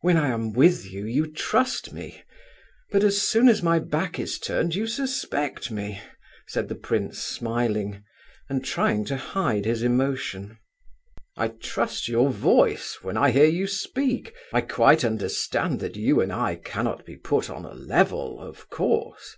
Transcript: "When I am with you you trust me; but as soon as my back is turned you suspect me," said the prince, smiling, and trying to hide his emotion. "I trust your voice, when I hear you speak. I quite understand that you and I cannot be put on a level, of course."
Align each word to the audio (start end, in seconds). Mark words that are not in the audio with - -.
"When 0.00 0.16
I 0.16 0.30
am 0.30 0.52
with 0.52 0.90
you 0.90 1.06
you 1.06 1.30
trust 1.30 1.92
me; 1.92 2.24
but 2.90 3.04
as 3.04 3.22
soon 3.22 3.48
as 3.48 3.62
my 3.62 3.78
back 3.78 4.18
is 4.18 4.40
turned 4.40 4.74
you 4.74 4.88
suspect 4.88 5.70
me," 5.70 6.00
said 6.48 6.68
the 6.68 6.74
prince, 6.74 7.20
smiling, 7.20 8.02
and 8.48 8.64
trying 8.64 9.04
to 9.04 9.16
hide 9.16 9.64
his 9.64 9.84
emotion. 9.84 10.58
"I 11.36 11.46
trust 11.50 12.08
your 12.08 12.30
voice, 12.30 12.98
when 13.02 13.16
I 13.16 13.30
hear 13.30 13.46
you 13.46 13.68
speak. 13.68 14.34
I 14.52 14.60
quite 14.60 15.04
understand 15.04 15.78
that 15.78 15.94
you 15.94 16.20
and 16.20 16.32
I 16.32 16.56
cannot 16.56 17.06
be 17.06 17.14
put 17.16 17.48
on 17.48 17.64
a 17.64 17.74
level, 17.74 18.40
of 18.40 18.68
course." 18.70 19.36